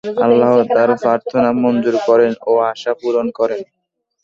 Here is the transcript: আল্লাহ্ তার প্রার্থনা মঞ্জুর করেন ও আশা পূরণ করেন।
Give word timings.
আল্লাহ্ 0.25 0.55
তার 0.69 0.89
প্রার্থনা 1.01 1.49
মঞ্জুর 1.63 1.95
করেন 2.07 2.31
ও 2.43 2.61
আশা 2.71 2.91
পূরণ 3.01 3.27
করেন। 3.37 3.61